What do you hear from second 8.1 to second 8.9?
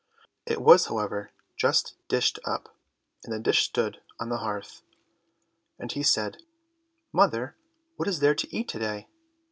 there to eat to